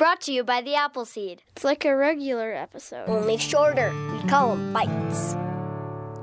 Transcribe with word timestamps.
Brought 0.00 0.22
to 0.22 0.32
you 0.32 0.44
by 0.44 0.62
the 0.62 0.74
Appleseed. 0.76 1.42
It's 1.50 1.62
like 1.62 1.84
a 1.84 1.94
regular 1.94 2.54
episode. 2.54 3.06
Only 3.06 3.36
shorter. 3.36 3.92
We 4.14 4.26
call 4.30 4.56
them 4.56 4.72
bites. 4.72 5.36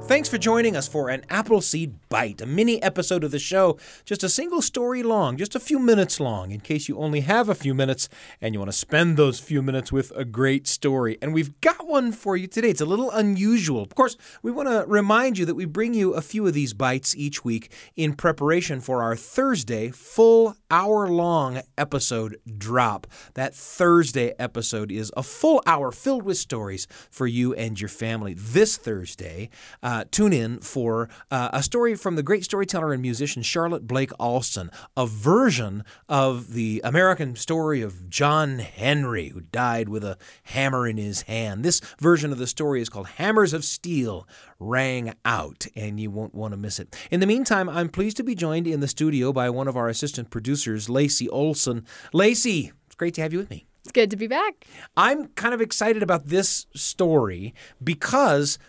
Thanks 0.07 0.29
for 0.29 0.38
joining 0.38 0.76
us 0.78 0.88
for 0.88 1.10
an 1.10 1.26
Appleseed 1.29 1.94
Bite, 2.08 2.40
a 2.40 2.46
mini 2.46 2.81
episode 2.81 3.26
of 3.26 3.31
the 3.31 3.40
show, 3.40 3.78
just 4.05 4.24
a 4.24 4.29
single 4.29 4.62
story 4.62 5.03
long, 5.03 5.35
just 5.35 5.53
a 5.53 5.60
few 5.60 5.79
minutes 5.79 6.21
long, 6.21 6.51
in 6.51 6.62
case 6.62 6.87
you 6.87 6.97
only 6.97 7.19
have 7.19 7.49
a 7.49 7.55
few 7.55 7.74
minutes 7.74 8.08
and 8.40 8.55
you 8.55 8.60
want 8.60 8.71
to 8.71 8.78
spend 8.78 9.17
those 9.17 9.42
few 9.42 9.62
minutes 9.62 9.91
with 9.91 10.12
a 10.15 10.23
great 10.23 10.65
story. 10.65 11.17
And 11.21 11.33
we've 11.33 11.59
got 11.59 11.85
one 11.85 12.13
for 12.13 12.37
you 12.37 12.47
today. 12.47 12.69
It's 12.69 12.79
a 12.79 12.85
little 12.85 13.12
unusual. 13.12 13.83
Of 13.83 13.96
course, 13.96 14.15
we 14.41 14.49
want 14.49 14.69
to 14.69 14.85
remind 14.87 15.37
you 15.37 15.46
that 15.46 15.55
we 15.55 15.65
bring 15.65 15.94
you 15.94 16.13
a 16.13 16.21
few 16.21 16.48
of 16.48 16.53
these 16.53 16.73
bites 16.73 17.13
each 17.17 17.44
week 17.44 17.71
in 17.98 18.13
preparation 18.13 18.80
for 18.80 19.03
our 19.03 19.17
Thursday 19.17 19.91
full 19.91 20.55
hour 20.70 21.07
long 21.07 21.62
episode 21.77 22.38
drop. 22.57 23.08
That 23.35 23.55
Thursday 23.55 24.34
episode 24.38 24.91
is 24.91 25.12
a 25.16 25.23
full 25.23 25.62
hour 25.66 25.91
filled 25.91 26.23
with 26.23 26.38
stories 26.38 26.88
for 27.09 27.27
you 27.27 27.53
and 27.53 27.80
your 27.80 27.89
family. 27.89 28.34
This 28.34 28.77
Thursday, 28.77 29.49
uh, 29.81 30.05
tune 30.11 30.34
in 30.34 30.59
for 30.59 31.09
uh, 31.31 31.49
a 31.53 31.63
story 31.63 31.95
from 31.95 32.16
the 32.16 32.23
great 32.23 32.44
storyteller 32.44 32.94
and 32.94 33.02
musician 33.02 33.44
Charlotte 33.44 33.88
Blake 33.88 34.11
Alston, 34.20 34.70
a 34.95 35.05
version 35.05 35.84
of 36.09 36.53
the 36.53 36.81
American 36.84 37.36
story 37.36 37.81
of 37.81 38.09
John 38.09 38.59
Henry, 38.59 39.30
who 39.30 39.41
died 39.41 39.89
with 39.89 40.03
a 40.03 40.17
hammer 40.44 40.88
in 40.88 40.97
his 40.97 41.23
hand. 41.23 41.63
This 41.63 41.80
version 41.99 42.31
of 42.31 42.38
the 42.38 42.47
story 42.47 42.81
is 42.81 42.89
called 42.89 43.08
Hammers 43.08 43.53
of 43.53 43.63
Steel 43.63 44.27
Rang 44.59 45.13
Out, 45.23 45.67
and 45.75 45.99
you 45.99 46.09
won't 46.09 46.34
want 46.34 46.52
to 46.53 46.58
miss 46.58 46.80
it. 46.80 46.95
In 47.11 47.20
the 47.20 47.27
meantime, 47.27 47.70
I'm 47.70 47.89
pleased 47.89 48.17
to 48.17 48.23
be 48.23 48.36
joined 48.36 48.67
in 48.67 48.80
the 48.80 48.88
studio 48.88 49.31
by 49.31 49.49
one 49.49 49.67
of 49.67 49.77
our 49.77 49.88
assistant 49.88 50.30
producers, 50.30 50.56
Lacey 50.66 51.29
Olson. 51.29 51.85
Lacey, 52.13 52.72
it's 52.86 52.95
great 52.95 53.13
to 53.16 53.22
have 53.22 53.33
you 53.33 53.39
with 53.39 53.50
me. 53.50 53.66
It's 53.81 53.91
good 53.91 54.11
to 54.11 54.17
be 54.17 54.27
back. 54.27 54.66
I'm 54.97 55.27
kind 55.27 55.53
of 55.53 55.61
excited 55.61 56.03
about 56.03 56.25
this 56.25 56.66
story 56.75 57.53
because 57.83 58.59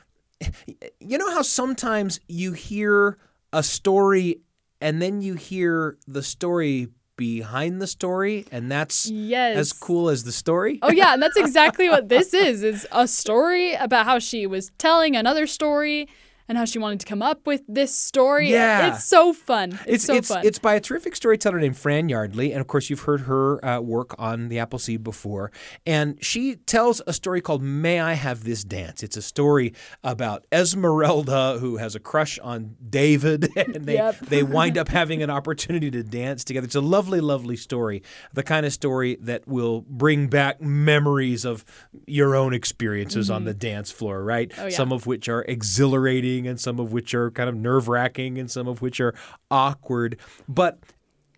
you 1.00 1.18
know 1.18 1.30
how 1.32 1.42
sometimes 1.42 2.20
you 2.28 2.52
hear 2.52 3.18
a 3.52 3.62
story 3.62 4.40
and 4.80 5.02
then 5.02 5.20
you 5.20 5.34
hear 5.34 5.98
the 6.06 6.22
story 6.22 6.88
behind 7.16 7.82
the 7.82 7.86
story 7.86 8.46
and 8.52 8.70
that's 8.70 9.10
yes. 9.10 9.56
as 9.56 9.72
cool 9.72 10.08
as 10.08 10.22
the 10.22 10.30
story 10.30 10.78
oh 10.82 10.92
yeah 10.92 11.14
and 11.14 11.20
that's 11.20 11.36
exactly 11.36 11.88
what 11.88 12.08
this 12.08 12.32
is 12.32 12.62
is 12.62 12.86
a 12.92 13.08
story 13.08 13.74
about 13.74 14.04
how 14.04 14.20
she 14.20 14.46
was 14.46 14.70
telling 14.78 15.16
another 15.16 15.44
story 15.44 16.08
and 16.48 16.56
how 16.56 16.64
she 16.64 16.78
wanted 16.78 17.00
to 17.00 17.06
come 17.06 17.20
up 17.22 17.46
with 17.46 17.62
this 17.68 17.94
story. 17.94 18.50
Yeah. 18.50 18.94
It's 18.94 19.04
so 19.04 19.32
fun. 19.32 19.72
It's, 19.86 19.88
it's 19.96 20.04
so 20.04 20.14
it's, 20.14 20.28
fun. 20.28 20.46
It's 20.46 20.58
by 20.58 20.74
a 20.74 20.80
terrific 20.80 21.14
storyteller 21.14 21.60
named 21.60 21.76
Fran 21.76 22.08
Yardley. 22.08 22.52
And 22.52 22.60
of 22.60 22.66
course, 22.66 22.88
you've 22.88 23.02
heard 23.02 23.22
her 23.22 23.64
uh, 23.64 23.80
work 23.80 24.14
on 24.18 24.48
the 24.48 24.58
Appleseed 24.58 25.04
before. 25.04 25.52
And 25.86 26.22
she 26.24 26.56
tells 26.56 27.02
a 27.06 27.12
story 27.12 27.40
called 27.40 27.62
May 27.62 28.00
I 28.00 28.14
Have 28.14 28.44
This 28.44 28.64
Dance? 28.64 29.02
It's 29.02 29.16
a 29.16 29.22
story 29.22 29.74
about 30.02 30.46
Esmeralda, 30.50 31.58
who 31.60 31.76
has 31.76 31.94
a 31.94 32.00
crush 32.00 32.38
on 32.38 32.76
David, 32.88 33.50
and 33.56 33.74
they, 33.86 33.94
Yep. 33.94 34.18
they 34.20 34.42
wind 34.42 34.78
up 34.82 34.88
having 34.88 35.22
an 35.22 35.30
opportunity 35.30 35.90
to 35.90 36.02
dance 36.02 36.44
together. 36.44 36.64
It's 36.64 36.74
a 36.74 36.80
lovely, 36.80 37.20
lovely 37.20 37.56
story. 37.56 38.02
The 38.32 38.42
kind 38.42 38.64
of 38.64 38.72
story 38.72 39.16
that 39.20 39.46
will 39.46 39.82
bring 39.82 40.28
back 40.28 40.62
memories 40.62 41.44
of 41.44 41.64
your 42.06 42.34
own 42.34 42.54
experiences 42.54 43.28
on 43.30 43.44
the 43.44 43.54
dance 43.54 43.90
floor, 43.90 44.22
right? 44.24 44.48
Mm-hmm. 44.48 44.60
Oh, 44.60 44.64
yeah. 44.64 44.76
Some 44.76 44.92
of 44.92 45.06
which 45.06 45.28
are 45.28 45.42
exhilarating 45.42 46.37
and 46.46 46.60
some 46.60 46.78
of 46.78 46.92
which 46.92 47.14
are 47.14 47.30
kind 47.30 47.48
of 47.48 47.56
nerve 47.56 47.88
wracking 47.88 48.38
and 48.38 48.50
some 48.50 48.68
of 48.68 48.80
which 48.82 49.00
are 49.00 49.14
awkward. 49.50 50.18
But 50.48 50.78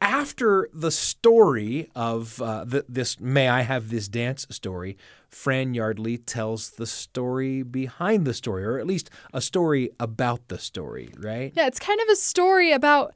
after 0.02 0.68
the 0.72 0.90
story 0.90 1.90
of 1.94 2.40
uh, 2.40 2.64
th- 2.64 2.84
this 2.88 3.20
May 3.20 3.48
I 3.48 3.62
Have 3.62 3.90
This 3.90 4.08
Dance 4.08 4.46
story, 4.50 4.96
Fran 5.28 5.74
Yardley 5.74 6.16
tells 6.18 6.70
the 6.70 6.86
story 6.86 7.62
behind 7.62 8.24
the 8.26 8.34
story, 8.34 8.64
or 8.64 8.78
at 8.78 8.86
least 8.86 9.10
a 9.34 9.40
story 9.40 9.90
about 10.00 10.48
the 10.48 10.58
story, 10.58 11.12
right? 11.18 11.52
yeah, 11.54 11.66
it's 11.66 11.78
kind 11.78 12.00
of 12.00 12.08
a 12.08 12.16
story 12.16 12.72
about 12.72 13.14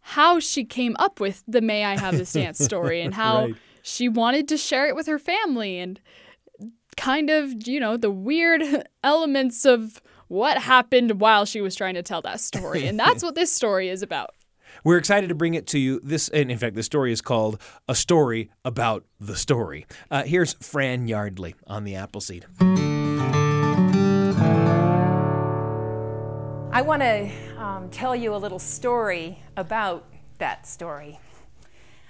how 0.00 0.38
she 0.40 0.64
came 0.64 0.94
up 0.98 1.20
with 1.20 1.42
the 1.48 1.60
May 1.62 1.84
I 1.84 1.98
Have 1.98 2.18
This 2.18 2.32
Dance 2.32 2.58
story 2.64 3.00
and 3.00 3.14
how 3.14 3.46
Right. 3.46 3.54
she 3.82 4.08
wanted 4.08 4.48
to 4.48 4.56
share 4.58 4.86
it 4.88 4.94
with 4.96 5.06
her 5.06 5.18
family 5.18 5.78
and 5.78 5.98
kind 6.96 7.30
of, 7.30 7.66
you 7.66 7.80
know, 7.80 7.96
the 7.96 8.10
weird 8.10 8.62
elements 9.04 9.64
of 9.64 10.02
what 10.28 10.58
happened 10.58 11.20
while 11.20 11.44
she 11.44 11.60
was 11.60 11.74
trying 11.74 11.94
to 11.94 12.02
tell 12.02 12.22
that 12.22 12.40
story. 12.40 12.86
And 12.86 12.98
that's 12.98 13.22
what 13.24 13.34
this 13.34 13.52
story 13.52 13.88
is 13.88 14.02
about. 14.02 14.34
We're 14.82 14.98
excited 14.98 15.28
to 15.28 15.34
bring 15.34 15.54
it 15.54 15.66
to 15.68 15.78
you. 15.78 16.00
This, 16.02 16.28
and 16.28 16.50
in 16.50 16.58
fact, 16.58 16.74
the 16.74 16.82
story 16.82 17.12
is 17.12 17.20
called 17.20 17.60
"A 17.88 17.94
Story 17.94 18.50
About 18.64 19.04
the 19.20 19.36
Story." 19.36 19.86
Uh, 20.10 20.24
here's 20.24 20.54
Fran 20.54 21.06
Yardley 21.06 21.54
on 21.66 21.84
the 21.84 21.94
Appleseed. 21.94 22.46
I 26.72 26.82
want 26.82 27.02
to 27.02 27.30
um, 27.56 27.88
tell 27.90 28.16
you 28.16 28.34
a 28.34 28.36
little 28.36 28.58
story 28.58 29.38
about 29.56 30.06
that 30.38 30.66
story. 30.66 31.20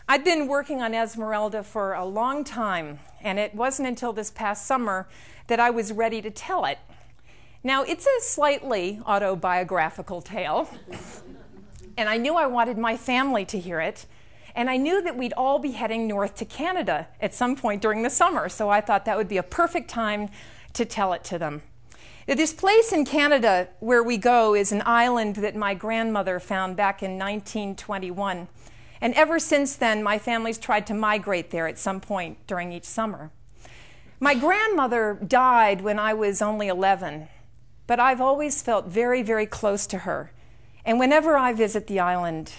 I'd 0.09 0.25
been 0.25 0.49
working 0.49 0.83
on 0.83 0.95
Esmeralda 0.95 1.63
for 1.63 1.95
a 1.95 2.05
long 2.05 2.45
time, 2.45 2.99
and 3.23 3.39
it 3.39 3.55
wasn't 3.55 3.89
until 3.89 4.13
this 4.13 4.31
past 4.31 4.67
summer 4.67 5.07
that 5.47 5.61
I 5.61 5.71
was 5.71 5.93
ready 5.93 6.21
to 6.23 6.31
tell 6.31 6.65
it. 6.65 6.79
Now, 7.67 7.83
it's 7.83 8.07
a 8.07 8.21
slightly 8.21 9.01
autobiographical 9.07 10.21
tale, 10.21 10.69
and 11.97 12.11
I 12.11 12.19
knew 12.19 12.35
I 12.35 12.47
wanted 12.47 12.77
my 12.77 12.99
family 12.99 13.47
to 13.47 13.59
hear 13.59 13.81
it. 13.81 14.05
And 14.55 14.71
I 14.71 14.77
knew 14.77 15.03
that 15.03 15.17
we'd 15.17 15.33
all 15.33 15.59
be 15.59 15.73
heading 15.73 16.07
north 16.07 16.37
to 16.37 16.45
Canada 16.45 17.09
at 17.21 17.35
some 17.35 17.57
point 17.57 17.83
during 17.83 18.03
the 18.03 18.11
summer, 18.11 18.49
so 18.49 18.69
I 18.69 18.81
thought 18.81 19.07
that 19.07 19.17
would 19.17 19.29
be 19.29 19.39
a 19.39 19.43
perfect 19.43 19.89
time 19.89 20.29
to 20.75 20.85
tell 20.85 21.13
it 21.15 21.25
to 21.25 21.39
them. 21.39 21.63
This 22.27 22.53
place 22.53 22.93
in 22.93 23.05
Canada 23.05 23.69
where 23.81 24.03
we 24.03 24.17
go 24.17 24.55
is 24.55 24.71
an 24.71 24.83
island 24.87 25.37
that 25.37 25.57
my 25.57 25.75
grandmother 25.75 26.39
found 26.39 26.77
back 26.77 27.03
in 27.03 27.13
1921. 27.13 28.47
And 29.01 29.15
ever 29.15 29.39
since 29.39 29.75
then, 29.75 30.03
my 30.03 30.19
family's 30.19 30.59
tried 30.59 30.87
to 30.87 30.95
migrate 30.95 31.51
there 31.51 31.67
at 31.67 31.79
some 31.79 32.01
point 32.01 32.47
during 32.47 32.73
each 32.73 32.85
summer. 32.85 33.31
My 34.21 34.35
grandmother 34.35 35.19
died 35.27 35.81
when 35.81 35.99
I 35.99 36.15
was 36.15 36.41
only 36.41 36.69
11, 36.69 37.29
but 37.87 38.00
I've 38.00 38.21
always 38.21 38.62
felt 38.62 38.87
very, 38.87 39.22
very 39.22 39.47
close 39.47 39.87
to 39.89 39.99
her. 39.99 40.33
And 40.84 40.99
whenever 40.99 41.37
I 41.37 41.53
visit 41.53 41.87
the 41.87 42.00
island, 42.00 42.53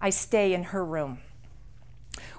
I 0.00 0.10
stay 0.10 0.52
in 0.52 0.64
her 0.64 0.84
room. 0.84 1.18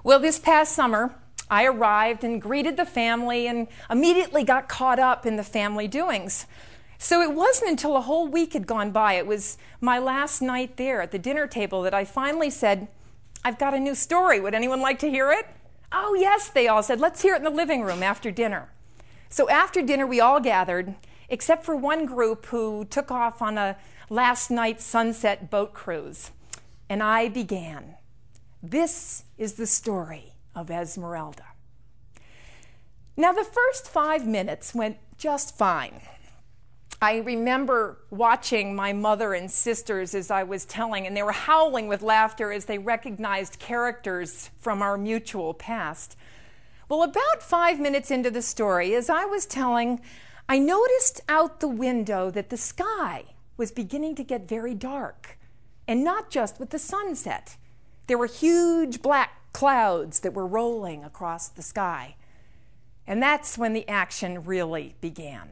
Well, 0.02 0.20
this 0.20 0.38
past 0.38 0.72
summer, 0.72 1.14
I 1.50 1.64
arrived 1.64 2.24
and 2.24 2.40
greeted 2.40 2.76
the 2.76 2.86
family 2.86 3.46
and 3.46 3.68
immediately 3.90 4.44
got 4.44 4.68
caught 4.68 4.98
up 4.98 5.26
in 5.26 5.36
the 5.36 5.44
family 5.44 5.88
doings. 5.88 6.46
So 6.98 7.20
it 7.20 7.34
wasn't 7.34 7.70
until 7.70 7.96
a 7.96 8.00
whole 8.00 8.26
week 8.26 8.54
had 8.54 8.66
gone 8.66 8.90
by, 8.90 9.14
it 9.14 9.26
was 9.26 9.58
my 9.80 9.98
last 9.98 10.40
night 10.40 10.76
there 10.76 11.02
at 11.02 11.10
the 11.10 11.18
dinner 11.18 11.46
table, 11.46 11.82
that 11.82 11.92
I 11.92 12.04
finally 12.04 12.50
said, 12.50 12.88
I've 13.44 13.58
got 13.58 13.74
a 13.74 13.80
new 13.80 13.94
story. 13.94 14.40
Would 14.40 14.54
anyone 14.54 14.80
like 14.80 14.98
to 15.00 15.10
hear 15.10 15.30
it? 15.30 15.46
Oh, 15.92 16.14
yes, 16.14 16.48
they 16.48 16.66
all 16.66 16.82
said. 16.82 17.00
Let's 17.00 17.22
hear 17.22 17.34
it 17.34 17.38
in 17.38 17.44
the 17.44 17.50
living 17.50 17.82
room 17.82 18.02
after 18.02 18.30
dinner. 18.30 18.70
So 19.28 19.48
after 19.48 19.82
dinner, 19.82 20.06
we 20.06 20.20
all 20.20 20.40
gathered, 20.40 20.94
except 21.28 21.64
for 21.64 21.76
one 21.76 22.06
group 22.06 22.46
who 22.46 22.84
took 22.84 23.10
off 23.10 23.42
on 23.42 23.58
a 23.58 23.76
last 24.08 24.50
night 24.50 24.80
sunset 24.80 25.50
boat 25.50 25.74
cruise. 25.74 26.30
And 26.88 27.02
I 27.02 27.28
began. 27.28 27.94
This 28.62 29.24
is 29.36 29.54
the 29.54 29.66
story 29.66 30.32
of 30.54 30.70
Esmeralda. 30.70 31.44
Now, 33.16 33.32
the 33.32 33.44
first 33.44 33.88
five 33.88 34.26
minutes 34.26 34.74
went 34.74 34.98
just 35.16 35.56
fine. 35.56 36.00
I 37.00 37.18
remember 37.18 37.98
watching 38.10 38.74
my 38.74 38.92
mother 38.92 39.34
and 39.34 39.50
sisters 39.50 40.14
as 40.14 40.30
I 40.30 40.44
was 40.44 40.64
telling, 40.64 41.06
and 41.06 41.16
they 41.16 41.22
were 41.22 41.32
howling 41.32 41.88
with 41.88 42.02
laughter 42.02 42.52
as 42.52 42.64
they 42.64 42.78
recognized 42.78 43.58
characters 43.58 44.50
from 44.58 44.80
our 44.80 44.96
mutual 44.96 45.52
past. 45.52 46.16
Well, 46.88 47.02
about 47.02 47.42
five 47.42 47.80
minutes 47.80 48.10
into 48.10 48.30
the 48.30 48.42
story, 48.42 48.94
as 48.94 49.10
I 49.10 49.24
was 49.24 49.44
telling, 49.44 50.00
I 50.48 50.58
noticed 50.60 51.20
out 51.28 51.58
the 51.58 51.68
window 51.68 52.30
that 52.30 52.50
the 52.50 52.56
sky 52.56 53.24
was 53.56 53.72
beginning 53.72 54.14
to 54.14 54.22
get 54.22 54.48
very 54.48 54.74
dark, 54.74 55.38
and 55.88 56.04
not 56.04 56.30
just 56.30 56.60
with 56.60 56.70
the 56.70 56.78
sunset. 56.78 57.56
There 58.06 58.18
were 58.18 58.26
huge 58.26 59.02
black 59.02 59.52
clouds 59.52 60.20
that 60.20 60.34
were 60.34 60.46
rolling 60.46 61.02
across 61.02 61.48
the 61.48 61.62
sky. 61.62 62.14
And 63.06 63.22
that's 63.22 63.58
when 63.58 63.72
the 63.72 63.88
action 63.88 64.44
really 64.44 64.94
began. 65.00 65.50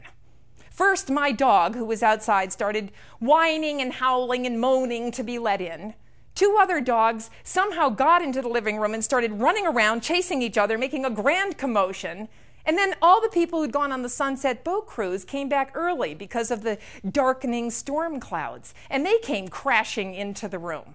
First, 0.70 1.10
my 1.10 1.32
dog, 1.32 1.74
who 1.74 1.84
was 1.84 2.02
outside, 2.02 2.52
started 2.52 2.92
whining 3.18 3.80
and 3.80 3.94
howling 3.94 4.46
and 4.46 4.60
moaning 4.60 5.10
to 5.12 5.24
be 5.24 5.38
let 5.38 5.60
in. 5.60 5.94
Two 6.34 6.56
other 6.60 6.80
dogs 6.80 7.30
somehow 7.42 7.88
got 7.88 8.22
into 8.22 8.42
the 8.42 8.48
living 8.48 8.78
room 8.78 8.92
and 8.92 9.02
started 9.02 9.32
running 9.32 9.66
around, 9.66 10.02
chasing 10.02 10.42
each 10.42 10.58
other, 10.58 10.76
making 10.76 11.04
a 11.04 11.10
grand 11.10 11.58
commotion. 11.58 12.28
And 12.66 12.78
then 12.78 12.94
all 13.02 13.20
the 13.20 13.28
people 13.28 13.60
who'd 13.60 13.72
gone 13.72 13.92
on 13.92 14.02
the 14.02 14.08
sunset 14.08 14.64
boat 14.64 14.86
cruise 14.86 15.24
came 15.24 15.48
back 15.48 15.70
early 15.74 16.14
because 16.14 16.50
of 16.50 16.62
the 16.62 16.78
darkening 17.08 17.70
storm 17.70 18.20
clouds, 18.20 18.72
and 18.88 19.04
they 19.04 19.18
came 19.18 19.48
crashing 19.48 20.14
into 20.14 20.48
the 20.48 20.58
room. 20.58 20.94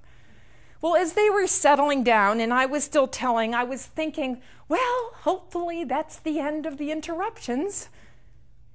Well, 0.82 0.96
as 0.96 1.14
they 1.14 1.30
were 1.30 1.46
settling 1.46 2.04
down 2.04 2.40
and 2.40 2.54
I 2.54 2.66
was 2.66 2.84
still 2.86 3.08
telling, 3.08 3.54
I 3.54 3.66
was 3.66 3.86
thinking, 3.86 4.42
well, 4.70 5.12
hopefully 5.14 5.84
that's 5.84 6.18
the 6.18 6.40
end 6.40 6.66
of 6.66 6.78
the 6.78 6.92
interruptions. 6.92 7.90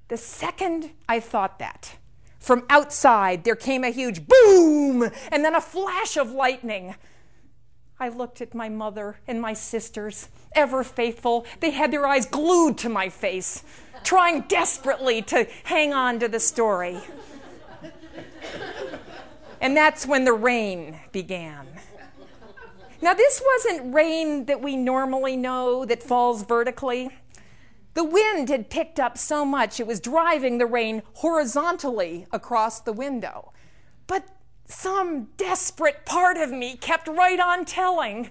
The 0.07 0.17
second 0.17 0.91
I 1.09 1.19
thought 1.19 1.57
that, 1.59 1.97
from 2.39 2.63
outside 2.69 3.43
there 3.43 3.55
came 3.55 3.83
a 3.83 3.89
huge 3.89 4.27
boom 4.27 5.09
and 5.31 5.43
then 5.43 5.55
a 5.55 5.61
flash 5.61 6.15
of 6.15 6.31
lightning. 6.31 6.95
I 7.99 8.09
looked 8.09 8.41
at 8.41 8.53
my 8.53 8.67
mother 8.67 9.19
and 9.25 9.39
my 9.41 9.53
sisters, 9.53 10.27
ever 10.53 10.83
faithful. 10.83 11.45
They 11.61 11.71
had 11.71 11.91
their 11.91 12.05
eyes 12.05 12.25
glued 12.25 12.77
to 12.79 12.89
my 12.89 13.07
face, 13.07 13.63
trying 14.03 14.41
desperately 14.41 15.21
to 15.23 15.47
hang 15.63 15.93
on 15.93 16.19
to 16.19 16.27
the 16.27 16.39
story. 16.39 16.99
And 19.61 19.77
that's 19.77 20.05
when 20.05 20.25
the 20.25 20.33
rain 20.33 20.99
began. 21.11 21.67
Now, 23.01 23.13
this 23.13 23.41
wasn't 23.43 23.93
rain 23.93 24.45
that 24.45 24.61
we 24.61 24.75
normally 24.75 25.37
know 25.37 25.85
that 25.85 26.03
falls 26.03 26.43
vertically. 26.43 27.09
The 27.93 28.03
wind 28.03 28.49
had 28.49 28.69
picked 28.69 28.99
up 28.99 29.17
so 29.17 29.45
much 29.45 29.79
it 29.79 29.87
was 29.87 30.01
driving 30.01 30.57
the 30.57 30.65
rain 30.65 31.01
horizontally 31.13 32.27
across 32.33 32.81
the 32.81 32.91
window. 32.91 33.53
But 34.07 34.27
some 34.67 35.25
desperate 35.37 36.05
part 36.05 36.37
of 36.37 36.51
me 36.51 36.75
kept 36.75 37.07
right 37.07 37.39
on 37.39 37.65
telling, 37.65 38.29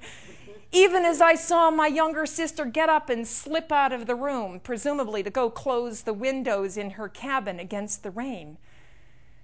even 0.72 1.04
as 1.04 1.20
I 1.20 1.34
saw 1.36 1.70
my 1.70 1.86
younger 1.86 2.26
sister 2.26 2.64
get 2.64 2.88
up 2.88 3.08
and 3.08 3.26
slip 3.26 3.70
out 3.70 3.92
of 3.92 4.06
the 4.06 4.16
room, 4.16 4.60
presumably 4.60 5.22
to 5.22 5.30
go 5.30 5.48
close 5.48 6.02
the 6.02 6.12
windows 6.12 6.76
in 6.76 6.90
her 6.90 7.08
cabin 7.08 7.60
against 7.60 8.02
the 8.02 8.10
rain. 8.10 8.58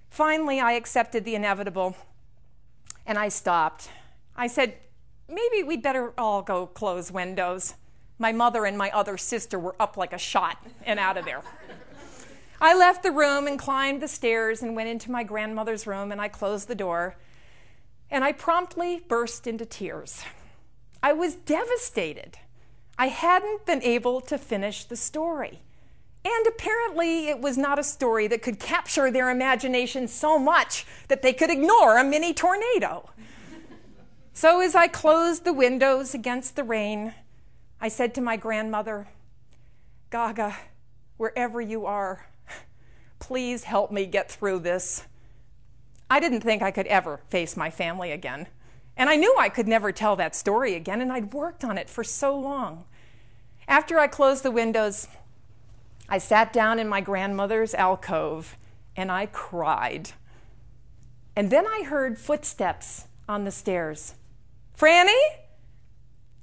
Finally, 0.09 0.59
I 0.59 0.73
accepted 0.73 1.23
the 1.23 1.35
inevitable 1.35 1.95
and 3.05 3.17
I 3.17 3.29
stopped. 3.29 3.89
I 4.35 4.47
said, 4.47 4.75
maybe 5.29 5.63
we'd 5.63 5.81
better 5.81 6.13
all 6.17 6.41
go 6.41 6.67
close 6.67 7.11
windows. 7.11 7.75
My 8.19 8.33
mother 8.33 8.65
and 8.65 8.77
my 8.77 8.91
other 8.91 9.17
sister 9.17 9.57
were 9.57 9.75
up 9.79 9.95
like 9.95 10.13
a 10.13 10.17
shot 10.17 10.57
and 10.83 10.99
out 10.99 11.17
of 11.17 11.25
there. 11.25 11.41
I 12.63 12.75
left 12.75 13.01
the 13.01 13.11
room 13.11 13.47
and 13.47 13.57
climbed 13.57 14.03
the 14.03 14.07
stairs 14.07 14.61
and 14.61 14.75
went 14.75 14.87
into 14.87 15.09
my 15.09 15.23
grandmother's 15.23 15.87
room 15.87 16.11
and 16.11 16.21
I 16.21 16.27
closed 16.27 16.67
the 16.67 16.75
door. 16.75 17.15
And 18.11 18.23
I 18.23 18.33
promptly 18.33 19.01
burst 19.07 19.47
into 19.47 19.65
tears. 19.65 20.23
I 21.01 21.11
was 21.13 21.33
devastated. 21.33 22.37
I 22.99 23.07
hadn't 23.07 23.65
been 23.65 23.81
able 23.81 24.21
to 24.21 24.37
finish 24.37 24.85
the 24.85 24.95
story. 24.95 25.61
And 26.23 26.45
apparently, 26.45 27.29
it 27.29 27.39
was 27.39 27.57
not 27.57 27.79
a 27.79 27.83
story 27.83 28.27
that 28.27 28.43
could 28.43 28.59
capture 28.59 29.09
their 29.09 29.31
imagination 29.31 30.07
so 30.07 30.37
much 30.37 30.85
that 31.07 31.23
they 31.23 31.33
could 31.33 31.49
ignore 31.49 31.97
a 31.97 32.03
mini 32.03 32.31
tornado. 32.31 33.09
so, 34.33 34.61
as 34.61 34.75
I 34.75 34.87
closed 34.87 35.45
the 35.45 35.53
windows 35.53 36.13
against 36.13 36.55
the 36.55 36.63
rain, 36.63 37.15
I 37.79 37.87
said 37.87 38.13
to 38.15 38.21
my 38.21 38.37
grandmother, 38.37 39.07
Gaga, 40.11 40.55
wherever 41.17 41.59
you 41.59 41.87
are, 41.87 42.27
please 43.21 43.63
help 43.63 43.91
me 43.91 44.05
get 44.05 44.29
through 44.29 44.59
this. 44.59 45.05
I 46.09 46.19
didn't 46.19 46.41
think 46.41 46.61
I 46.61 46.71
could 46.71 46.87
ever 46.87 47.21
face 47.29 47.55
my 47.55 47.69
family 47.69 48.11
again. 48.11 48.47
And 48.97 49.09
I 49.09 49.15
knew 49.15 49.33
I 49.39 49.47
could 49.47 49.67
never 49.67 49.93
tell 49.93 50.17
that 50.17 50.35
story 50.35 50.75
again, 50.75 50.99
and 50.99 51.13
I'd 51.13 51.33
worked 51.33 51.63
on 51.63 51.77
it 51.77 51.89
for 51.89 52.03
so 52.03 52.37
long. 52.37 52.83
After 53.67 53.97
I 53.97 54.07
closed 54.07 54.43
the 54.43 54.51
windows, 54.51 55.07
I 56.09 56.17
sat 56.17 56.51
down 56.51 56.77
in 56.77 56.89
my 56.89 56.99
grandmother's 56.99 57.73
alcove 57.73 58.57
and 58.97 59.09
I 59.09 59.27
cried. 59.27 60.11
And 61.37 61.49
then 61.49 61.65
I 61.65 61.83
heard 61.83 62.19
footsteps 62.19 63.05
on 63.29 63.45
the 63.45 63.51
stairs. 63.51 64.15
Franny? 64.77 65.21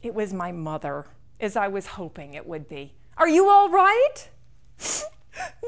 It 0.03 0.15
was 0.15 0.33
my 0.33 0.53
mother, 0.53 1.07
as 1.39 1.55
I 1.55 1.69
was 1.69 1.87
hoping 1.87 2.33
it 2.33 2.47
would 2.47 2.67
be. 2.67 2.95
Are 3.19 3.29
you 3.29 3.51
all 3.51 3.69
right? 3.69 4.31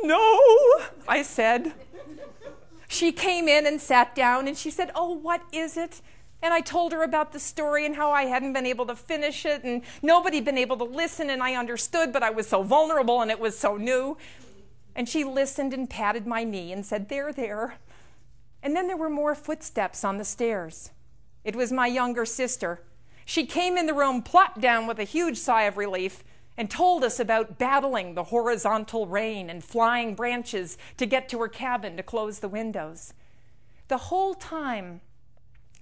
No, 0.02 0.40
I 1.08 1.22
said. 1.22 1.72
She 2.88 3.12
came 3.12 3.49
in 3.49 3.67
and 3.67 3.81
sat 3.81 4.14
down 4.14 4.49
and 4.49 4.56
she 4.56 4.70
said, 4.70 4.90
Oh, 4.94 5.12
what 5.12 5.43
is 5.52 5.76
it? 5.76 6.00
And 6.43 6.55
I 6.55 6.61
told 6.61 6.93
her 6.93 7.02
about 7.02 7.32
the 7.32 7.38
story 7.38 7.84
and 7.84 7.96
how 7.96 8.11
I 8.11 8.25
hadn't 8.25 8.55
been 8.55 8.67
able 8.67 8.87
to 8.87 8.96
finish 8.96 9.44
it 9.44 9.62
and 9.62 9.82
nobody 10.02 10.40
been 10.40 10.58
able 10.58 10.76
to 10.78 10.84
listen 10.84 11.31
and 11.31 11.43
I 11.43 11.55
understood, 11.55 12.12
but 12.12 12.22
I 12.22 12.31
was 12.31 12.49
so 12.49 12.62
vulnerable 12.62 13.20
and 13.20 13.31
it 13.31 13.38
was 13.38 13.58
so 13.58 13.76
new. 13.76 14.17
And 14.96 15.08
she 15.08 15.22
listened 15.22 15.72
and 15.72 15.88
patted 15.88 16.26
my 16.26 16.44
knee 16.44 16.72
and 16.72 16.84
said, 16.84 17.08
There, 17.08 17.32
there. 17.32 17.75
And 18.62 18.75
then 18.75 18.87
there 18.87 18.96
were 18.96 19.11
more 19.11 19.34
footsteps 19.34 20.05
on 20.05 20.19
the 20.19 20.25
stairs. 20.25 20.90
It 21.44 21.56
was 21.56 21.72
my 21.72 21.87
younger 21.87 22.25
sister. 22.25 22.82
She 23.25 23.46
came 23.46 23.76
in 23.76 23.87
the 23.87 23.94
room, 23.94 24.22
plopped 24.22 24.61
down 24.61 24.87
with 24.87 24.99
a 24.99 25.05
huge 25.05 25.38
sigh 25.38 25.62
of 25.62 25.76
relief, 25.76 26.25
and 26.60 26.68
told 26.68 27.02
us 27.02 27.18
about 27.18 27.56
battling 27.56 28.12
the 28.12 28.24
horizontal 28.24 29.06
rain 29.06 29.48
and 29.48 29.64
flying 29.64 30.14
branches 30.14 30.76
to 30.98 31.06
get 31.06 31.26
to 31.26 31.38
her 31.38 31.48
cabin 31.48 31.96
to 31.96 32.02
close 32.02 32.40
the 32.40 32.50
windows. 32.50 33.14
The 33.88 33.96
whole 33.96 34.34
time, 34.34 35.00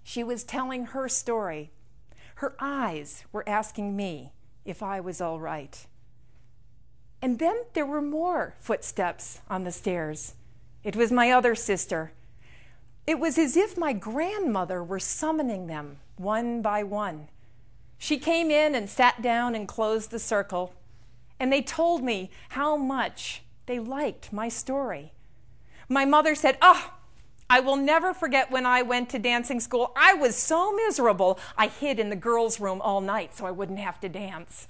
she 0.05 0.23
was 0.23 0.45
telling 0.45 0.87
her 0.87 1.09
story. 1.09 1.73
Her 2.37 2.55
eyes 2.61 3.25
were 3.33 3.43
asking 3.49 3.97
me 3.97 4.31
if 4.65 4.81
I 4.81 5.01
was 5.01 5.21
all 5.21 5.41
right. 5.41 5.85
And 7.21 7.41
then 7.41 7.57
there 7.73 7.85
were 7.85 8.01
more 8.01 8.55
footsteps 8.61 9.41
on 9.51 9.65
the 9.65 9.73
stairs. 9.73 10.35
It 10.85 10.95
was 10.95 11.11
my 11.11 11.33
other 11.33 11.57
sister. 11.57 12.13
It 13.05 13.19
was 13.19 13.37
as 13.37 13.57
if 13.57 13.77
my 13.77 13.95
grandmother 13.95 14.85
were 14.85 15.01
summoning 15.01 15.67
them 15.67 15.97
one 16.17 16.63
by 16.63 16.85
one. 16.85 17.31
She 17.99 18.19
came 18.19 18.51
in 18.51 18.75
and 18.75 18.89
sat 18.89 19.21
down 19.21 19.55
and 19.55 19.67
closed 19.67 20.11
the 20.11 20.19
circle, 20.19 20.73
and 21.41 21.53
they 21.53 21.63
told 21.63 22.03
me 22.03 22.31
how 22.51 22.77
much 22.77 23.43
they 23.67 23.79
liked 23.79 24.33
my 24.33 24.49
story. 24.49 25.13
My 25.89 26.05
mother 26.05 26.35
said, 26.35 26.59
Oh, 26.63 26.93
I 27.51 27.61
will 27.61 27.77
never 27.77 28.13
forget 28.13 28.51
when 28.51 28.67
I 28.67 28.83
went 28.83 29.09
to 29.11 29.19
dancing 29.19 29.59
school. 29.59 29.93
I 29.97 30.15
was 30.15 30.37
so 30.37 30.73
miserable, 30.73 31.39
I 31.57 31.69
hid 31.69 31.99
in 31.99 32.11
the 32.11 32.17
girls' 32.17 32.61
room 32.61 32.81
all 32.83 33.01
night 33.01 33.35
so 33.35 33.47
I 33.47 33.51
wouldn't 33.51 33.79
have 33.79 34.01
to 34.01 34.09
dance. 34.09 34.69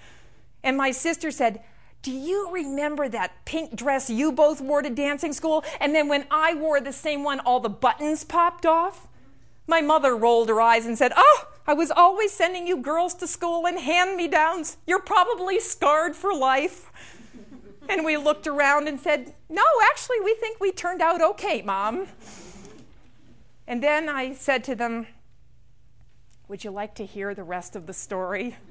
And 0.63 0.77
my 0.77 0.93
sister 0.93 1.31
said, 1.33 1.63
Do 2.03 2.13
you 2.13 2.51
remember 2.53 3.09
that 3.09 3.45
pink 3.45 3.75
dress 3.75 4.09
you 4.09 4.31
both 4.31 4.61
wore 4.61 4.83
to 4.83 4.91
dancing 4.91 5.33
school? 5.33 5.65
And 5.81 5.93
then 5.95 6.09
when 6.09 6.27
I 6.31 6.55
wore 6.55 6.81
the 6.81 6.93
same 6.93 7.25
one, 7.25 7.41
all 7.41 7.59
the 7.59 7.69
buttons 7.69 8.23
popped 8.23 8.65
off? 8.65 9.08
My 9.69 9.83
mother 9.83 10.17
rolled 10.17 10.49
her 10.49 10.61
eyes 10.63 10.87
and 10.87 10.97
said, 10.97 11.13
Oh, 11.15 11.47
I 11.67 11.75
was 11.75 11.91
always 11.91 12.33
sending 12.33 12.67
you 12.67 12.79
girls 12.79 13.15
to 13.17 13.27
school 13.27 13.67
in 13.67 13.77
hand 13.77 14.17
me 14.17 14.27
downs. 14.27 14.79
You're 14.87 15.03
probably 15.03 15.61
scarred 15.61 16.17
for 16.17 16.35
life. 16.35 16.91
And 17.91 18.05
we 18.05 18.19
looked 18.19 18.47
around 18.47 18.87
and 18.87 19.01
said, 19.01 19.33
No, 19.49 19.63
actually, 19.85 20.21
we 20.23 20.35
think 20.35 20.61
we 20.61 20.73
turned 20.73 21.01
out 21.01 21.23
okay, 21.23 21.63
Mom. 21.63 22.07
And 23.67 23.83
then 23.83 24.11
I 24.11 24.35
said 24.35 24.63
to 24.65 24.75
them, 24.75 25.07
Would 26.49 26.65
you 26.65 26.71
like 26.71 26.95
to 26.97 27.07
hear 27.07 27.35
the 27.35 27.45
rest 27.45 27.77
of 27.77 27.87
the 27.87 27.95
story? 27.95 28.57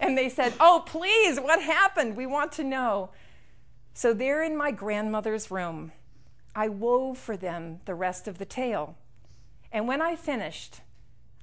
And 0.00 0.16
they 0.16 0.28
said, 0.28 0.52
Oh, 0.60 0.82
please, 0.86 1.38
what 1.38 1.62
happened? 1.62 2.16
We 2.16 2.26
want 2.26 2.52
to 2.52 2.64
know. 2.64 3.10
So, 3.94 4.12
there 4.12 4.42
in 4.42 4.56
my 4.56 4.70
grandmother's 4.70 5.50
room, 5.50 5.92
I 6.54 6.68
wove 6.68 7.16
for 7.16 7.36
them 7.36 7.80
the 7.86 7.94
rest 7.94 8.28
of 8.28 8.36
the 8.36 8.44
tale. 8.44 8.96
And 9.72 9.88
when 9.88 10.00
I 10.00 10.16
finished, 10.16 10.80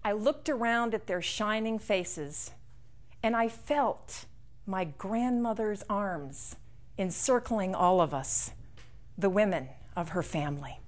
I 0.04 0.12
looked 0.12 0.50
around 0.50 0.94
at 0.94 1.08
their 1.08 1.22
shining 1.22 1.80
faces 1.80 2.52
and 3.22 3.36
I 3.36 3.48
felt 3.48 4.26
my 4.66 4.84
grandmother's 4.84 5.84
arms 5.90 6.56
encircling 6.98 7.74
all 7.74 8.02
of 8.02 8.14
us, 8.14 8.52
the 9.18 9.30
women 9.30 9.70
of 9.96 10.10
her 10.10 10.24
family. 10.24 10.80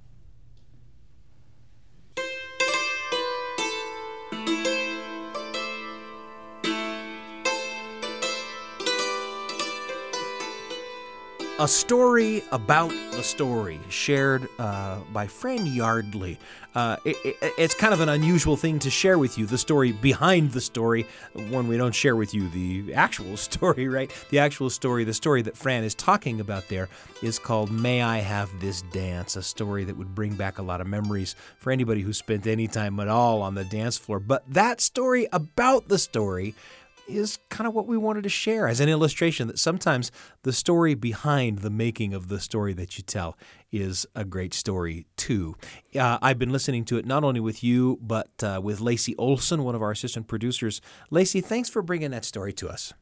A 11.58 11.70
story 11.70 12.44
about 12.52 12.90
the 13.12 13.24
story, 13.24 13.80
shared 13.88 14.50
uh, 14.60 15.00
by 15.14 15.26
Fran 15.26 15.66
Yardley. 15.66 16.38
Uh, 16.76 16.98
it, 17.06 17.16
it, 17.24 17.54
it's 17.58 17.74
kind 17.74 17.94
of 17.94 18.02
an 18.02 18.10
unusual 18.10 18.58
thing 18.58 18.78
to 18.80 18.90
share 18.90 19.18
with 19.18 19.38
you, 19.38 19.46
the 19.46 19.58
story 19.58 19.94
behind 19.94 20.52
the 20.52 20.60
story, 20.60 21.08
one 21.50 21.70
we 21.70 21.78
don't 21.78 21.96
share 21.96 22.18
with 22.18 22.34
you 22.34 22.50
the 22.50 22.94
actual 22.94 23.38
story, 23.38 23.88
right? 23.88 24.12
The 24.32 24.40
actual 24.40 24.70
story, 24.70 25.06
the 25.06 25.14
story 25.14 25.44
that 25.44 25.56
Fran 25.56 25.86
is 25.86 25.96
talking 25.96 26.42
about 26.42 26.68
there, 26.68 26.90
is 27.24 27.40
called 27.40 27.72
May 27.72 28.02
I 28.02 28.18
Have 28.18 28.52
This 28.60 28.82
Dance, 28.82 29.38
a 29.38 29.42
story 29.42 29.86
that 29.86 29.96
would 29.96 30.14
bring 30.14 30.36
back 30.36 30.58
a 30.58 30.62
lot 30.62 30.82
of 30.82 30.88
memories 30.88 31.38
for 31.58 31.72
anybody 31.72 32.02
who 32.02 32.12
spent 32.12 32.48
any 32.48 32.68
time 32.68 33.00
at 33.00 33.08
all 33.08 33.42
on 33.42 33.56
the 33.56 33.64
dance 33.64 33.98
floor. 33.98 34.20
But 34.20 34.44
that 34.50 34.82
story 34.82 35.30
about 35.32 35.88
the 35.88 36.00
story 36.00 36.54
is 37.08 37.38
kind 37.50 37.68
of 37.68 37.74
what 37.74 37.88
we 37.88 37.98
wanted 37.98 38.24
to 38.24 38.30
share 38.30 38.68
as 38.68 38.80
an 38.80 38.90
illustration 38.90 39.48
that 39.48 39.60
sometimes 39.60 40.12
the 40.44 40.54
story 40.54 40.94
behind 40.94 41.60
the 41.60 41.70
making 41.70 42.14
of 42.14 42.28
the 42.28 42.40
story 42.40 42.74
that 42.74 42.98
you 42.98 43.04
tell 43.04 43.38
is 43.72 44.06
a 44.16 44.24
great 44.24 44.54
story 44.54 45.06
too. 45.18 45.56
Uh, 45.96 46.18
I've 46.22 46.40
been 46.40 46.52
listening 46.52 46.86
to 46.86 46.98
it 46.98 47.06
not 47.06 47.24
only 47.24 47.40
with 47.40 47.64
you, 47.64 48.00
but 48.02 48.32
uh, 48.44 48.60
with 48.64 48.82
Lacey 48.82 49.16
Olson, 49.18 49.64
one 49.64 49.76
of 49.76 49.82
our 49.82 49.92
assistant 49.92 50.28
producers. 50.28 50.82
Lacey, 51.12 51.42
thanks 51.42 51.70
for 51.70 51.82
bringing 51.82 52.12
that 52.12 52.26
story 52.26 52.54
to 52.54 52.70
us. 52.70 52.94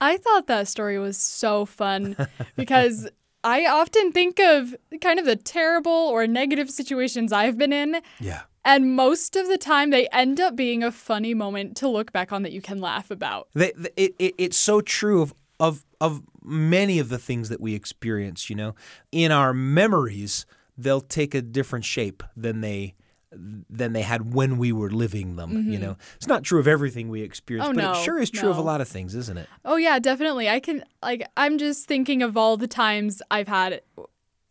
I 0.00 0.16
thought 0.16 0.46
that 0.46 0.68
story 0.68 0.98
was 0.98 1.16
so 1.18 1.66
fun 1.66 2.16
because 2.56 3.08
I 3.42 3.66
often 3.66 4.12
think 4.12 4.38
of 4.38 4.74
kind 5.00 5.18
of 5.18 5.24
the 5.24 5.36
terrible 5.36 5.90
or 5.90 6.26
negative 6.26 6.70
situations 6.70 7.32
I've 7.32 7.56
been 7.56 7.72
in. 7.72 8.00
Yeah. 8.18 8.42
And 8.64 8.94
most 8.94 9.36
of 9.36 9.48
the 9.48 9.58
time, 9.58 9.90
they 9.90 10.06
end 10.08 10.40
up 10.40 10.54
being 10.54 10.82
a 10.82 10.92
funny 10.92 11.34
moment 11.34 11.76
to 11.78 11.88
look 11.88 12.12
back 12.12 12.32
on 12.32 12.42
that 12.42 12.52
you 12.52 12.60
can 12.60 12.80
laugh 12.80 13.10
about. 13.10 13.48
They, 13.54 13.72
it, 13.96 14.14
it, 14.18 14.34
it's 14.36 14.56
so 14.58 14.80
true 14.80 15.22
of, 15.22 15.34
of, 15.58 15.84
of 16.00 16.22
many 16.42 16.98
of 16.98 17.08
the 17.08 17.18
things 17.18 17.48
that 17.48 17.60
we 17.60 17.74
experience, 17.74 18.50
you 18.50 18.56
know. 18.56 18.74
In 19.12 19.32
our 19.32 19.54
memories, 19.54 20.44
they'll 20.76 21.00
take 21.00 21.34
a 21.34 21.42
different 21.42 21.84
shape 21.84 22.22
than 22.36 22.60
they 22.60 22.94
than 23.32 23.92
they 23.92 24.02
had 24.02 24.34
when 24.34 24.58
we 24.58 24.72
were 24.72 24.90
living 24.90 25.36
them. 25.36 25.52
Mm-hmm. 25.52 25.72
You 25.72 25.78
know, 25.78 25.96
it's 26.16 26.26
not 26.26 26.42
true 26.42 26.58
of 26.58 26.66
everything 26.66 27.08
we 27.08 27.22
experience, 27.22 27.68
oh, 27.68 27.72
but 27.72 27.80
no, 27.80 27.92
it 27.92 28.04
sure 28.04 28.18
is 28.18 28.28
true 28.28 28.48
no. 28.48 28.50
of 28.50 28.58
a 28.58 28.62
lot 28.62 28.80
of 28.80 28.88
things, 28.88 29.14
isn't 29.14 29.38
it? 29.38 29.48
Oh 29.64 29.76
yeah, 29.76 30.00
definitely. 30.00 30.48
I 30.48 30.58
can 30.58 30.84
like 31.02 31.28
I'm 31.36 31.56
just 31.58 31.86
thinking 31.86 32.22
of 32.22 32.36
all 32.36 32.56
the 32.56 32.66
times 32.66 33.22
I've 33.30 33.48
had 33.48 33.82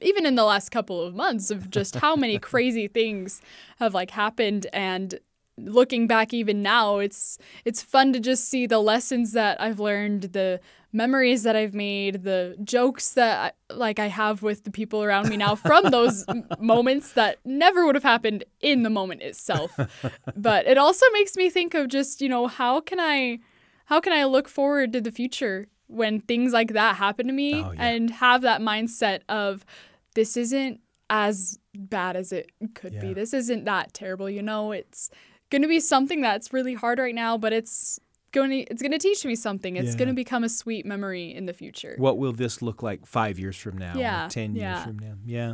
even 0.02 0.26
in 0.26 0.36
the 0.36 0.44
last 0.44 0.70
couple 0.70 1.02
of 1.02 1.16
months 1.16 1.52
of 1.52 1.70
just 1.70 1.96
how 1.96 2.16
many 2.16 2.40
crazy 2.52 2.88
things 2.88 3.42
have 3.78 3.94
like 3.94 4.12
happened 4.12 4.68
and 4.74 5.20
looking 5.58 6.08
back 6.08 6.34
even 6.34 6.62
now 6.62 7.00
it's 7.00 7.38
it's 7.66 7.82
fun 7.82 8.14
to 8.14 8.20
just 8.20 8.48
see 8.48 8.66
the 8.66 8.80
lessons 8.80 9.34
that 9.34 9.60
I've 9.62 9.80
learned 9.80 10.24
the 10.34 10.60
memories 10.92 11.44
that 11.44 11.56
I've 11.56 11.74
made 11.74 12.24
the 12.24 12.58
jokes 12.64 13.12
that 13.12 13.54
I, 13.70 13.74
like 13.74 14.00
I 14.00 14.08
have 14.08 14.42
with 14.42 14.64
the 14.64 14.72
people 14.72 15.04
around 15.04 15.30
me 15.30 15.38
now 15.38 15.56
from 15.56 15.92
those 15.92 16.26
moments 16.60 17.14
that 17.14 17.38
never 17.46 17.86
would 17.86 17.96
have 17.96 18.04
happened 18.04 18.44
in 18.62 18.84
the 18.84 18.90
moment 18.90 19.22
itself 19.22 19.78
but 20.36 20.66
it 20.66 20.78
also 20.78 21.06
makes 21.14 21.36
me 21.36 21.50
think 21.50 21.74
of 21.74 21.90
just 21.90 22.22
you 22.22 22.30
know 22.30 22.48
how 22.48 22.80
can 22.80 23.00
I 23.00 23.40
how 23.86 24.00
can 24.00 24.14
I 24.14 24.24
look 24.26 24.48
forward 24.48 24.94
to 24.94 25.02
the 25.02 25.12
future 25.12 25.68
when 25.88 26.22
things 26.22 26.54
like 26.54 26.74
that 26.74 26.96
happen 26.98 27.28
to 27.28 27.34
me 27.34 27.56
oh, 27.56 27.72
yeah. 27.72 27.84
and 27.84 28.12
have 28.12 28.42
that 28.42 28.62
mindset 28.62 29.22
of 29.28 29.66
this 30.20 30.36
isn't 30.36 30.82
as 31.10 31.58
bad 31.74 32.16
as 32.18 32.32
it 32.34 32.52
could 32.76 32.94
Yeah. 32.94 33.02
be. 33.02 33.14
This 33.14 33.34
isn't 33.34 33.64
that 33.66 33.94
terrible. 33.94 34.30
You 34.30 34.42
know, 34.44 34.74
it's 34.74 35.10
going 35.50 35.62
to 35.62 35.68
be 35.68 35.80
something 35.80 36.20
that's 36.22 36.52
really 36.52 36.74
hard 36.74 37.00
right 37.00 37.16
now, 37.16 37.38
but 37.38 37.54
it's 37.54 38.00
going 38.34 38.50
to 38.52 38.58
it's 38.72 38.82
going 38.82 38.92
to 38.92 39.00
teach 39.00 39.24
me 39.26 39.34
something. 39.36 39.78
It's 39.78 39.92
Yeah. 39.92 39.98
going 40.00 40.08
to 40.10 40.14
become 40.14 40.44
a 40.44 40.50
sweet 40.50 40.86
memory 40.86 41.34
in 41.34 41.46
the 41.46 41.54
future. 41.54 41.96
What 41.98 42.18
will 42.18 42.34
this 42.34 42.62
look 42.62 42.84
like 42.84 43.06
five 43.06 43.40
years 43.40 43.56
from 43.58 43.78
now? 43.78 43.98
Yeah, 43.98 44.26
Or 44.26 44.30
10 44.30 44.56
years 44.56 44.84
from 44.84 45.00
now? 45.00 45.16
Yeah. 45.26 45.54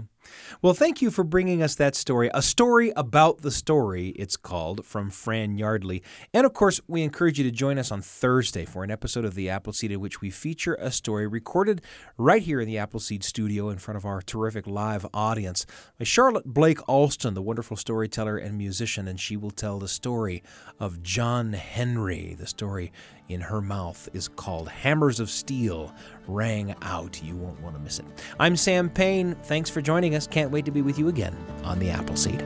Well, 0.62 0.74
thank 0.74 1.02
you 1.02 1.12
for 1.12 1.24
bringing 1.24 1.62
us 1.62 1.76
that 1.76 1.96
story. 1.96 2.30
A 2.34 2.42
story 2.42 2.92
about 2.96 3.42
the 3.42 3.52
story, 3.52 4.10
it's 4.10 4.38
called, 4.38 4.86
from 4.86 5.10
Fran 5.10 5.58
Yardley. 5.58 6.04
And 6.34 6.46
of 6.46 6.54
course, 6.54 6.82
we 6.88 7.04
encourage 7.04 7.38
you 7.38 7.44
to 7.44 7.52
join 7.52 7.78
us 7.78 7.92
on 7.92 8.02
Thursday 8.02 8.66
for 8.66 8.84
an 8.84 8.92
episode 8.92 9.26
of 9.26 9.36
The 9.36 9.50
Appleseed 9.50 9.92
in 9.92 10.00
which 10.00 10.22
we 10.22 10.30
feature 10.30 10.76
a 10.76 10.92
story 10.92 11.28
recorded 11.28 11.82
right 12.18 12.42
here 12.42 12.62
in 12.62 12.68
the 12.68 12.78
Appleseed 12.78 13.24
studio 13.24 13.70
in 13.70 13.78
front 13.78 13.98
of 13.98 14.06
our 14.06 14.22
terrific 14.22 14.68
live 14.68 15.06
audience 15.14 15.66
by 15.98 16.06
Charlotte 16.06 16.46
Blake 16.46 16.88
Alston, 16.88 17.34
the 17.34 17.42
wonderful 17.42 17.78
storyteller 17.78 18.38
and 18.38 18.58
musician. 18.58 19.08
And 19.08 19.20
she 19.20 19.38
will 19.38 19.52
tell 19.52 19.80
the 19.80 19.88
story 19.88 20.44
of 20.80 21.04
John 21.04 21.54
Henry. 21.54 22.36
The 22.38 22.48
story 22.48 22.92
in 23.28 23.42
her 23.42 23.62
mouth 23.62 24.08
is 24.14 24.28
called 24.28 24.70
Hammers 24.70 25.20
of 25.20 25.30
Steel 25.30 25.94
Rang 26.28 26.76
Out. 26.82 27.24
You 27.24 27.36
won't 27.36 27.60
want 27.62 27.76
to 27.76 27.82
miss 27.82 28.00
it. 28.00 28.06
I'm 28.40 28.56
Sam 28.56 28.90
Payne. 28.90 29.36
Thanks 29.44 29.70
for 29.70 29.82
joining 30.16 30.18
us. 30.18 30.28
Can't 30.28 30.52
wait 30.52 30.66
to 30.66 30.72
be 30.72 30.82
with 30.82 30.98
you 30.98 31.10
again 31.10 31.36
on 31.64 31.80
The 31.80 31.90
Appleseed. 31.92 32.42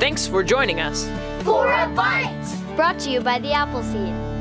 Thanks 0.00 0.26
for 0.26 0.42
joining 0.42 0.80
us. 0.80 1.06
For 1.44 1.66
a 1.72 1.88
bite! 1.94 2.76
Brought 2.76 2.98
to 3.00 3.10
you 3.10 3.20
by 3.20 3.38
the 3.38 3.52
Appleseed. 3.52 4.35